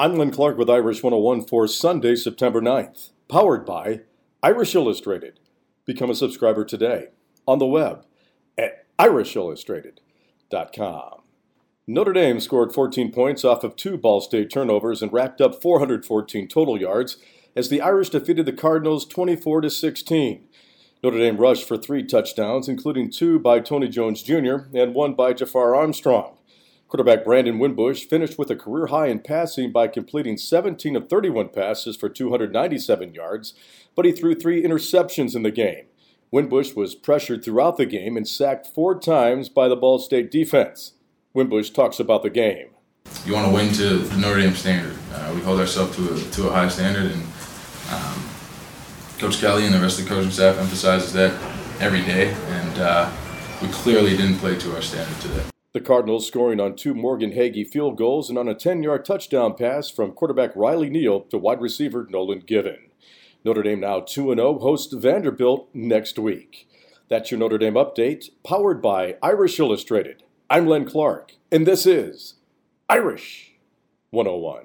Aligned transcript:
I'm 0.00 0.16
Len 0.16 0.30
Clark 0.30 0.56
with 0.56 0.70
Irish 0.70 1.02
101 1.02 1.42
for 1.42 1.68
Sunday, 1.68 2.16
September 2.16 2.62
9th. 2.62 3.10
Powered 3.28 3.66
by 3.66 4.00
Irish 4.42 4.74
Illustrated. 4.74 5.38
Become 5.84 6.08
a 6.08 6.14
subscriber 6.14 6.64
today 6.64 7.08
on 7.46 7.58
the 7.58 7.66
web 7.66 8.06
at 8.56 8.86
irishillustrated.com. 8.98 11.20
Notre 11.86 12.14
Dame 12.14 12.40
scored 12.40 12.72
14 12.72 13.12
points 13.12 13.44
off 13.44 13.62
of 13.62 13.76
two 13.76 13.98
Ball 13.98 14.22
State 14.22 14.48
turnovers 14.48 15.02
and 15.02 15.12
racked 15.12 15.42
up 15.42 15.60
414 15.60 16.48
total 16.48 16.80
yards 16.80 17.18
as 17.54 17.68
the 17.68 17.82
Irish 17.82 18.08
defeated 18.08 18.46
the 18.46 18.54
Cardinals 18.54 19.04
24 19.04 19.60
to 19.60 19.68
16. 19.68 20.48
Notre 21.02 21.18
Dame 21.18 21.36
rushed 21.36 21.68
for 21.68 21.76
three 21.76 22.06
touchdowns, 22.06 22.70
including 22.70 23.10
two 23.10 23.38
by 23.38 23.60
Tony 23.60 23.88
Jones 23.88 24.22
Jr. 24.22 24.60
and 24.72 24.94
one 24.94 25.12
by 25.12 25.34
Jafar 25.34 25.76
Armstrong. 25.76 26.38
Quarterback 26.90 27.24
Brandon 27.24 27.60
Wimbush 27.60 28.04
finished 28.06 28.36
with 28.36 28.50
a 28.50 28.56
career 28.56 28.86
high 28.86 29.06
in 29.06 29.20
passing 29.20 29.70
by 29.70 29.86
completing 29.86 30.36
17 30.36 30.96
of 30.96 31.08
31 31.08 31.50
passes 31.50 31.96
for 31.96 32.08
297 32.08 33.14
yards, 33.14 33.54
but 33.94 34.04
he 34.04 34.10
threw 34.10 34.34
three 34.34 34.64
interceptions 34.64 35.36
in 35.36 35.44
the 35.44 35.52
game. 35.52 35.84
Wimbush 36.32 36.74
was 36.74 36.96
pressured 36.96 37.44
throughout 37.44 37.76
the 37.76 37.86
game 37.86 38.16
and 38.16 38.26
sacked 38.26 38.66
four 38.66 38.98
times 38.98 39.48
by 39.48 39.68
the 39.68 39.76
Ball 39.76 40.00
State 40.00 40.32
defense. 40.32 40.94
Wimbush 41.32 41.70
talks 41.70 42.00
about 42.00 42.24
the 42.24 42.30
game. 42.30 42.70
You 43.24 43.34
want 43.34 43.46
to 43.46 43.54
win 43.54 43.72
to 43.74 43.98
the 43.98 44.16
Notre 44.16 44.40
Dame 44.40 44.56
standard. 44.56 44.98
Uh, 45.12 45.30
we 45.32 45.42
hold 45.42 45.60
ourselves 45.60 45.94
to 45.94 46.12
a, 46.12 46.30
to 46.32 46.48
a 46.48 46.52
high 46.52 46.66
standard, 46.66 47.12
and 47.12 47.22
um, 47.92 48.28
Coach 49.20 49.40
Kelly 49.40 49.64
and 49.64 49.72
the 49.72 49.80
rest 49.80 50.00
of 50.00 50.08
the 50.08 50.10
coaching 50.12 50.32
staff 50.32 50.58
emphasizes 50.58 51.12
that 51.12 51.32
every 51.80 52.02
day, 52.02 52.34
and 52.34 52.78
uh, 52.80 53.08
we 53.62 53.68
clearly 53.68 54.16
didn't 54.16 54.38
play 54.38 54.58
to 54.58 54.74
our 54.74 54.82
standard 54.82 55.20
today. 55.20 55.44
The 55.72 55.80
Cardinals 55.80 56.26
scoring 56.26 56.58
on 56.58 56.74
two 56.74 56.94
Morgan 56.94 57.30
Hagee 57.30 57.64
field 57.64 57.96
goals 57.96 58.28
and 58.28 58.36
on 58.36 58.48
a 58.48 58.56
10 58.56 58.82
yard 58.82 59.04
touchdown 59.04 59.54
pass 59.54 59.88
from 59.88 60.10
quarterback 60.10 60.50
Riley 60.56 60.90
Neal 60.90 61.20
to 61.30 61.38
wide 61.38 61.60
receiver 61.60 62.08
Nolan 62.10 62.42
Givan. 62.42 62.90
Notre 63.44 63.62
Dame 63.62 63.78
now 63.78 64.00
2 64.00 64.34
0 64.34 64.58
hosts 64.58 64.92
Vanderbilt 64.92 65.68
next 65.72 66.18
week. 66.18 66.68
That's 67.08 67.30
your 67.30 67.38
Notre 67.38 67.56
Dame 67.56 67.74
update, 67.74 68.30
powered 68.42 68.82
by 68.82 69.16
Irish 69.22 69.60
Illustrated. 69.60 70.24
I'm 70.50 70.66
Len 70.66 70.86
Clark, 70.86 71.36
and 71.52 71.64
this 71.68 71.86
is 71.86 72.34
Irish 72.88 73.54
101. 74.10 74.64